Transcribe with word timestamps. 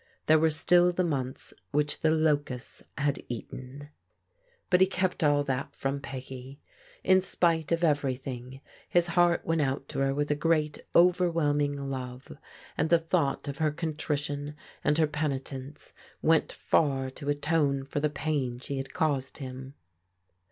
There 0.25 0.39
were 0.39 0.49
still 0.49 0.91
the 0.91 1.03
months 1.03 1.53
which 1.69 1.99
the 2.01 2.09
locusts 2.09 2.81
had 2.97 3.21
eaten. 3.29 3.89
But 4.71 4.81
he 4.81 4.87
kept 4.87 5.23
all 5.23 5.43
that 5.43 5.75
from 5.75 5.99
Peggy. 5.99 6.59
In 7.03 7.21
spite 7.21 7.71
of 7.71 7.83
every 7.83 8.15
thing 8.15 8.61
his 8.89 9.09
heart 9.09 9.45
went 9.45 9.61
out 9.61 9.87
to 9.89 9.99
her 9.99 10.15
with 10.15 10.31
a 10.31 10.35
great 10.35 10.79
overwhelm 10.95 11.61
ing 11.61 11.77
love, 11.91 12.31
and 12.75 12.89
the 12.89 12.97
thought 12.97 13.47
of 13.47 13.59
her 13.59 13.69
contrition 13.69 14.55
and 14.83 14.97
her 14.97 15.05
peni 15.05 15.39
tence 15.39 15.93
went 16.23 16.51
far 16.51 17.11
to 17.11 17.29
atone 17.29 17.85
for 17.85 17.99
the 17.99 18.09
pain 18.09 18.57
she 18.59 18.77
had 18.77 18.95
caused 18.95 19.37
him. 19.37 19.75